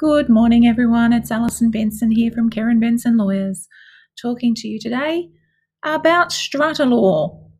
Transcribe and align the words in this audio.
Good 0.00 0.30
morning, 0.30 0.66
everyone. 0.66 1.12
It's 1.12 1.30
Alison 1.30 1.70
Benson 1.70 2.10
here 2.10 2.30
from 2.32 2.48
Karen 2.48 2.80
Benson 2.80 3.18
Lawyers, 3.18 3.68
talking 4.18 4.54
to 4.54 4.66
you 4.66 4.80
today 4.80 5.28
about 5.84 6.32
strata 6.32 6.86
law. 6.86 7.50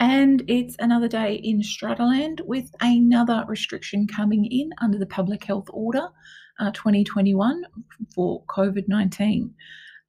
And 0.00 0.42
it's 0.48 0.74
another 0.80 1.06
day 1.06 1.34
in 1.34 1.60
Strataland 1.60 2.40
with 2.44 2.72
another 2.80 3.44
restriction 3.46 4.08
coming 4.08 4.46
in 4.46 4.70
under 4.82 4.98
the 4.98 5.06
Public 5.06 5.44
Health 5.44 5.68
Order 5.72 6.08
uh, 6.58 6.72
2021 6.72 7.62
for 8.12 8.44
COVID 8.46 8.88
19. 8.88 9.54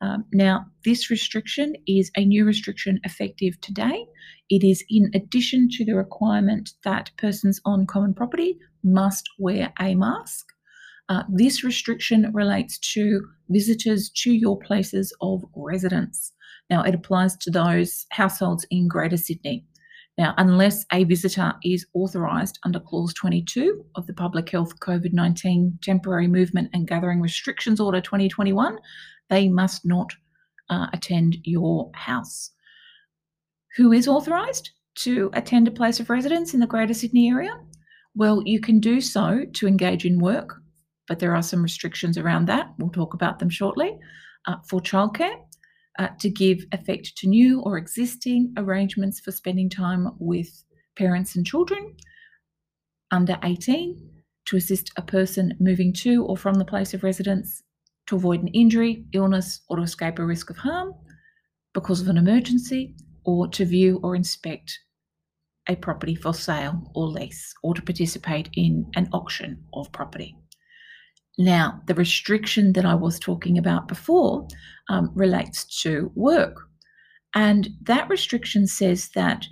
Um, 0.00 0.24
now, 0.32 0.66
this 0.84 1.10
restriction 1.10 1.74
is 1.86 2.10
a 2.16 2.24
new 2.24 2.44
restriction 2.44 3.00
effective 3.04 3.60
today. 3.60 4.06
It 4.48 4.64
is 4.64 4.82
in 4.88 5.10
addition 5.14 5.68
to 5.72 5.84
the 5.84 5.94
requirement 5.94 6.70
that 6.84 7.10
persons 7.18 7.60
on 7.64 7.86
common 7.86 8.14
property 8.14 8.58
must 8.82 9.28
wear 9.38 9.72
a 9.78 9.94
mask. 9.94 10.46
Uh, 11.08 11.24
this 11.28 11.64
restriction 11.64 12.30
relates 12.32 12.78
to 12.78 13.26
visitors 13.48 14.10
to 14.10 14.32
your 14.32 14.58
places 14.58 15.14
of 15.20 15.44
residence. 15.54 16.32
Now, 16.70 16.82
it 16.82 16.94
applies 16.94 17.36
to 17.38 17.50
those 17.50 18.06
households 18.12 18.64
in 18.70 18.88
Greater 18.88 19.16
Sydney. 19.16 19.66
Now, 20.20 20.34
unless 20.36 20.84
a 20.92 21.04
visitor 21.04 21.54
is 21.64 21.86
authorised 21.94 22.58
under 22.66 22.78
Clause 22.78 23.14
22 23.14 23.82
of 23.94 24.06
the 24.06 24.12
Public 24.12 24.50
Health 24.50 24.78
COVID 24.80 25.14
19 25.14 25.78
Temporary 25.80 26.26
Movement 26.26 26.68
and 26.74 26.86
Gathering 26.86 27.22
Restrictions 27.22 27.80
Order 27.80 28.02
2021, 28.02 28.76
they 29.30 29.48
must 29.48 29.86
not 29.86 30.12
uh, 30.68 30.88
attend 30.92 31.38
your 31.44 31.90
house. 31.94 32.50
Who 33.78 33.92
is 33.92 34.06
authorised 34.06 34.72
to 34.96 35.30
attend 35.32 35.68
a 35.68 35.70
place 35.70 36.00
of 36.00 36.10
residence 36.10 36.52
in 36.52 36.60
the 36.60 36.66
Greater 36.66 36.92
Sydney 36.92 37.30
area? 37.30 37.58
Well, 38.14 38.42
you 38.44 38.60
can 38.60 38.78
do 38.78 39.00
so 39.00 39.46
to 39.54 39.66
engage 39.66 40.04
in 40.04 40.18
work, 40.18 40.54
but 41.08 41.18
there 41.18 41.34
are 41.34 41.42
some 41.42 41.62
restrictions 41.62 42.18
around 42.18 42.44
that. 42.48 42.74
We'll 42.76 42.90
talk 42.90 43.14
about 43.14 43.38
them 43.38 43.48
shortly. 43.48 43.98
Uh, 44.46 44.56
for 44.68 44.82
childcare, 44.82 45.36
uh, 46.00 46.08
to 46.18 46.30
give 46.30 46.64
effect 46.72 47.16
to 47.18 47.28
new 47.28 47.60
or 47.60 47.76
existing 47.76 48.52
arrangements 48.56 49.20
for 49.20 49.30
spending 49.30 49.68
time 49.68 50.08
with 50.18 50.64
parents 50.96 51.36
and 51.36 51.46
children 51.46 51.94
under 53.10 53.38
18, 53.44 54.10
to 54.46 54.56
assist 54.56 54.90
a 54.96 55.02
person 55.02 55.54
moving 55.60 55.92
to 55.92 56.24
or 56.24 56.36
from 56.36 56.54
the 56.54 56.64
place 56.64 56.94
of 56.94 57.02
residence 57.02 57.62
to 58.06 58.16
avoid 58.16 58.40
an 58.40 58.48
injury, 58.48 59.04
illness, 59.12 59.60
or 59.68 59.76
to 59.76 59.82
escape 59.82 60.18
a 60.18 60.24
risk 60.24 60.48
of 60.48 60.56
harm 60.56 60.94
because 61.74 62.00
of 62.00 62.08
an 62.08 62.16
emergency, 62.16 62.94
or 63.24 63.46
to 63.46 63.64
view 63.64 64.00
or 64.02 64.16
inspect 64.16 64.80
a 65.68 65.76
property 65.76 66.14
for 66.14 66.32
sale 66.32 66.90
or 66.94 67.06
lease, 67.06 67.54
or 67.62 67.74
to 67.74 67.82
participate 67.82 68.48
in 68.54 68.90
an 68.96 69.08
auction 69.12 69.62
of 69.74 69.92
property. 69.92 70.34
Now, 71.40 71.80
the 71.86 71.94
restriction 71.94 72.74
that 72.74 72.84
I 72.84 72.94
was 72.94 73.18
talking 73.18 73.56
about 73.56 73.88
before 73.88 74.46
um, 74.90 75.10
relates 75.14 75.64
to 75.82 76.12
work. 76.14 76.68
And 77.34 77.70
that 77.80 78.10
restriction 78.10 78.66
says 78.66 79.08
that 79.14 79.46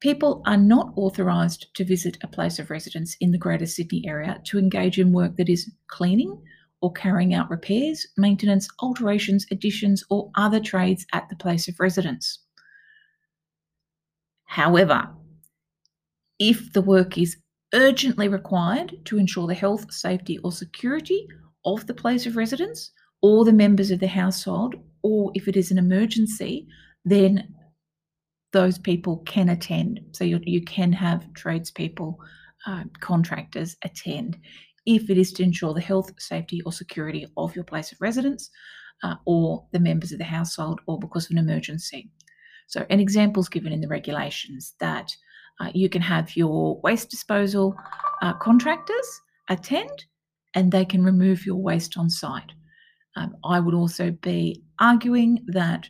people 0.00 0.42
are 0.46 0.56
not 0.56 0.92
authorised 0.96 1.72
to 1.74 1.84
visit 1.84 2.18
a 2.24 2.26
place 2.26 2.58
of 2.58 2.70
residence 2.70 3.16
in 3.20 3.30
the 3.30 3.38
Greater 3.38 3.66
Sydney 3.66 4.02
area 4.04 4.40
to 4.46 4.58
engage 4.58 4.98
in 4.98 5.12
work 5.12 5.36
that 5.36 5.48
is 5.48 5.70
cleaning, 5.86 6.42
or 6.82 6.92
carrying 6.92 7.34
out 7.34 7.50
repairs, 7.50 8.04
maintenance, 8.16 8.66
alterations, 8.80 9.46
additions, 9.52 10.02
or 10.10 10.28
other 10.34 10.58
trades 10.58 11.06
at 11.12 11.28
the 11.28 11.36
place 11.36 11.68
of 11.68 11.78
residence. 11.78 12.40
However, 14.46 15.08
if 16.40 16.72
the 16.72 16.82
work 16.82 17.16
is 17.16 17.36
urgently 17.74 18.28
required 18.28 18.96
to 19.04 19.18
ensure 19.18 19.46
the 19.46 19.54
health, 19.54 19.92
safety, 19.92 20.38
or 20.38 20.52
security 20.52 21.26
of 21.64 21.86
the 21.86 21.94
place 21.94 22.26
of 22.26 22.36
residence 22.36 22.90
or 23.22 23.44
the 23.44 23.52
members 23.52 23.90
of 23.90 24.00
the 24.00 24.08
household, 24.08 24.74
or 25.02 25.30
if 25.34 25.46
it 25.46 25.56
is 25.56 25.70
an 25.70 25.78
emergency, 25.78 26.66
then 27.04 27.54
those 28.52 28.78
people 28.78 29.18
can 29.18 29.48
attend. 29.48 30.00
So 30.12 30.24
you, 30.24 30.40
you 30.42 30.64
can 30.64 30.92
have 30.92 31.32
tradespeople, 31.34 32.18
uh, 32.66 32.84
contractors 33.00 33.76
attend 33.84 34.38
if 34.86 35.10
it 35.10 35.18
is 35.18 35.32
to 35.34 35.42
ensure 35.42 35.74
the 35.74 35.80
health, 35.80 36.12
safety, 36.18 36.60
or 36.64 36.72
security 36.72 37.26
of 37.36 37.54
your 37.54 37.64
place 37.64 37.92
of 37.92 38.00
residence 38.00 38.50
uh, 39.02 39.14
or 39.26 39.66
the 39.72 39.80
members 39.80 40.12
of 40.12 40.18
the 40.18 40.24
household 40.24 40.80
or 40.86 40.98
because 40.98 41.26
of 41.26 41.32
an 41.32 41.38
emergency. 41.38 42.10
So, 42.66 42.86
an 42.90 43.00
example 43.00 43.40
is 43.40 43.48
given 43.48 43.72
in 43.72 43.80
the 43.80 43.88
regulations 43.88 44.74
that 44.80 45.12
uh, 45.60 45.70
you 45.74 45.88
can 45.88 46.02
have 46.02 46.36
your 46.36 46.80
waste 46.80 47.10
disposal 47.10 47.76
uh, 48.22 48.32
contractors 48.34 49.20
attend 49.48 50.04
and 50.54 50.72
they 50.72 50.84
can 50.84 51.04
remove 51.04 51.46
your 51.46 51.56
waste 51.56 51.96
on 51.96 52.10
site. 52.10 52.52
Um, 53.16 53.36
I 53.44 53.60
would 53.60 53.74
also 53.74 54.10
be 54.10 54.62
arguing 54.78 55.44
that 55.48 55.88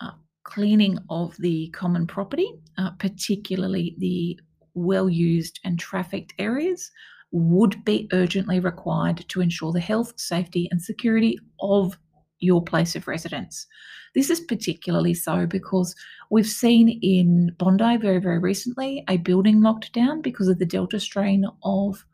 uh, 0.00 0.12
cleaning 0.44 0.98
of 1.10 1.36
the 1.38 1.68
common 1.70 2.06
property, 2.06 2.52
uh, 2.76 2.90
particularly 2.98 3.96
the 3.98 4.38
well 4.74 5.08
used 5.08 5.58
and 5.64 5.78
trafficked 5.78 6.34
areas, 6.38 6.90
would 7.30 7.84
be 7.84 8.08
urgently 8.12 8.60
required 8.60 9.24
to 9.28 9.40
ensure 9.40 9.72
the 9.72 9.80
health, 9.80 10.12
safety, 10.16 10.68
and 10.70 10.80
security 10.80 11.38
of 11.60 11.98
your 12.40 12.62
place 12.62 12.94
of 12.96 13.08
residence. 13.08 13.66
This 14.14 14.30
is 14.30 14.40
particularly 14.40 15.14
so 15.14 15.46
because 15.46 15.94
we've 16.30 16.46
seen 16.46 16.98
in 17.02 17.54
Bondi 17.58 17.96
very, 17.96 18.18
very 18.18 18.38
recently 18.38 19.04
a 19.08 19.16
building 19.18 19.60
locked 19.60 19.92
down 19.92 20.22
because 20.22 20.48
of 20.48 20.58
the 20.58 20.66
Delta 20.66 21.00
strain 21.00 21.44
of 21.62 22.04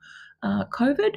uh, 0.43 0.65
COVID. 0.67 1.17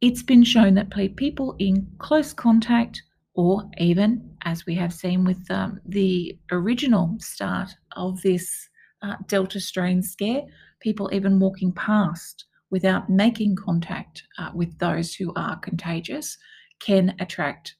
It's 0.00 0.22
been 0.22 0.44
shown 0.44 0.74
that 0.74 0.90
people 1.16 1.56
in 1.58 1.86
close 1.98 2.32
contact, 2.32 3.02
or 3.34 3.64
even 3.78 4.36
as 4.44 4.66
we 4.66 4.74
have 4.76 4.92
seen 4.92 5.24
with 5.24 5.50
um, 5.50 5.80
the 5.86 6.38
original 6.52 7.16
start 7.18 7.70
of 7.96 8.20
this 8.22 8.68
uh, 9.02 9.16
Delta 9.26 9.60
strain 9.60 10.02
scare, 10.02 10.42
people 10.80 11.10
even 11.12 11.40
walking 11.40 11.72
past 11.72 12.44
without 12.70 13.08
making 13.08 13.56
contact 13.56 14.22
uh, 14.38 14.50
with 14.54 14.78
those 14.78 15.14
who 15.14 15.32
are 15.34 15.58
contagious 15.60 16.36
can 16.80 17.14
attract 17.20 17.76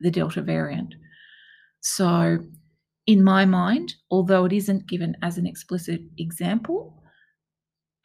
the 0.00 0.10
Delta 0.10 0.42
variant. 0.42 0.94
So, 1.80 2.38
in 3.06 3.22
my 3.22 3.44
mind, 3.44 3.94
although 4.10 4.46
it 4.46 4.52
isn't 4.52 4.86
given 4.86 5.16
as 5.22 5.36
an 5.36 5.46
explicit 5.46 6.00
example, 6.18 7.02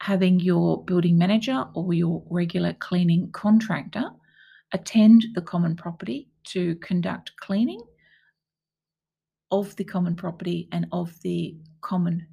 having 0.00 0.40
your 0.40 0.84
building 0.84 1.16
manager 1.16 1.64
or 1.74 1.92
your 1.94 2.22
regular 2.30 2.74
cleaning 2.74 3.30
contractor 3.32 4.10
attend 4.72 5.24
the 5.34 5.42
common 5.42 5.76
property 5.76 6.28
to 6.44 6.74
conduct 6.76 7.32
cleaning 7.40 7.80
of 9.50 9.74
the 9.76 9.84
common 9.84 10.14
property 10.14 10.68
and 10.72 10.86
of 10.92 11.12
the 11.22 11.56
common 11.80 12.26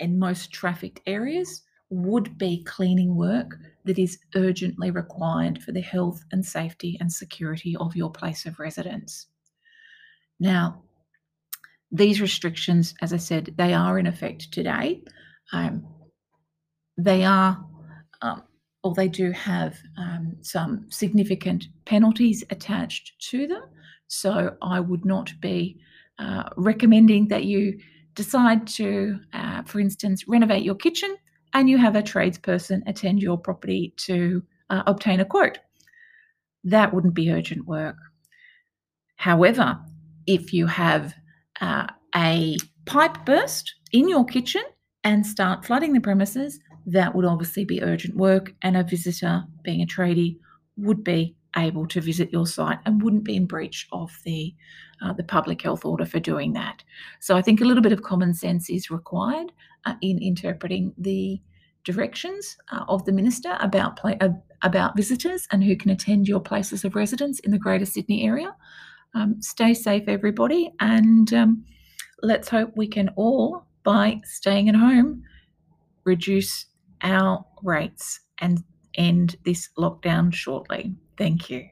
and 0.00 0.18
most 0.18 0.52
trafficked 0.52 1.00
areas 1.06 1.62
would 1.90 2.36
be 2.36 2.62
cleaning 2.64 3.16
work 3.16 3.56
that 3.84 3.98
is 3.98 4.18
urgently 4.34 4.90
required 4.90 5.62
for 5.62 5.72
the 5.72 5.80
health 5.80 6.22
and 6.32 6.44
safety 6.44 6.96
and 7.00 7.12
security 7.12 7.76
of 7.76 7.96
your 7.96 8.10
place 8.10 8.44
of 8.44 8.58
residence. 8.58 9.26
Now, 10.38 10.82
these 11.90 12.20
restrictions, 12.20 12.94
as 13.00 13.12
I 13.12 13.16
said, 13.16 13.54
they 13.56 13.72
are 13.72 13.98
in 13.98 14.06
effect 14.06 14.52
today. 14.52 15.02
Um, 15.52 15.86
they 16.98 17.24
are, 17.24 17.64
um, 18.20 18.42
or 18.84 18.94
they 18.94 19.08
do 19.08 19.32
have 19.32 19.78
um, 19.96 20.36
some 20.42 20.86
significant 20.90 21.68
penalties 21.86 22.44
attached 22.50 23.12
to 23.30 23.46
them. 23.46 23.62
So 24.08 24.56
I 24.60 24.80
would 24.80 25.06
not 25.06 25.32
be 25.40 25.80
uh, 26.18 26.44
recommending 26.56 27.28
that 27.28 27.44
you 27.44 27.78
decide 28.14 28.66
to, 28.66 29.18
uh, 29.32 29.62
for 29.62 29.80
instance, 29.80 30.28
renovate 30.28 30.64
your 30.64 30.74
kitchen 30.74 31.16
and 31.54 31.68
you 31.68 31.78
have 31.78 31.96
a 31.96 32.02
tradesperson 32.02 32.82
attend 32.86 33.22
your 33.22 33.38
property 33.38 33.94
to 33.98 34.42
uh, 34.70 34.82
obtain 34.86 35.20
a 35.20 35.24
quote. 35.24 35.58
That 36.64 36.92
wouldn't 36.92 37.14
be 37.14 37.30
urgent 37.30 37.66
work. 37.66 37.96
However, 39.16 39.78
if 40.26 40.52
you 40.52 40.66
have 40.66 41.14
uh, 41.60 41.86
a 42.14 42.56
pipe 42.84 43.24
burst 43.24 43.74
in 43.92 44.08
your 44.08 44.24
kitchen 44.24 44.62
and 45.04 45.26
start 45.26 45.64
flooding 45.64 45.92
the 45.92 46.00
premises, 46.00 46.60
that 46.86 47.14
would 47.14 47.24
obviously 47.24 47.64
be 47.64 47.82
urgent 47.82 48.16
work, 48.16 48.54
and 48.62 48.76
a 48.76 48.82
visitor, 48.82 49.44
being 49.62 49.82
a 49.82 49.86
tradie, 49.86 50.38
would 50.76 51.04
be 51.04 51.36
able 51.56 51.86
to 51.88 52.00
visit 52.00 52.32
your 52.32 52.46
site 52.46 52.78
and 52.84 53.02
wouldn't 53.02 53.24
be 53.24 53.36
in 53.36 53.46
breach 53.46 53.88
of 53.92 54.10
the 54.24 54.54
uh, 55.00 55.12
the 55.12 55.22
public 55.22 55.62
health 55.62 55.84
order 55.84 56.04
for 56.04 56.18
doing 56.18 56.52
that. 56.54 56.82
So 57.20 57.36
I 57.36 57.42
think 57.42 57.60
a 57.60 57.64
little 57.64 57.82
bit 57.82 57.92
of 57.92 58.02
common 58.02 58.34
sense 58.34 58.68
is 58.68 58.90
required 58.90 59.52
uh, 59.86 59.94
in 60.02 60.18
interpreting 60.18 60.92
the 60.98 61.40
directions 61.84 62.56
uh, 62.72 62.84
of 62.88 63.04
the 63.04 63.12
minister 63.12 63.56
about 63.60 63.96
play, 63.96 64.18
about 64.62 64.96
visitors 64.96 65.46
and 65.52 65.62
who 65.62 65.76
can 65.76 65.90
attend 65.90 66.26
your 66.26 66.40
places 66.40 66.84
of 66.84 66.96
residence 66.96 67.38
in 67.40 67.52
the 67.52 67.58
Greater 67.58 67.86
Sydney 67.86 68.26
area. 68.26 68.54
Um, 69.14 69.40
stay 69.40 69.72
safe, 69.72 70.04
everybody, 70.08 70.72
and 70.80 71.32
um, 71.32 71.64
let's 72.22 72.48
hope 72.48 72.72
we 72.76 72.88
can 72.88 73.08
all, 73.16 73.64
by 73.84 74.20
staying 74.24 74.68
at 74.68 74.74
home, 74.74 75.22
reduce 76.04 76.66
our 77.02 77.44
rates 77.62 78.20
and 78.38 78.62
end 78.96 79.36
this 79.44 79.70
lockdown 79.78 80.34
shortly. 80.34 80.94
Thank 81.18 81.50
you. 81.50 81.68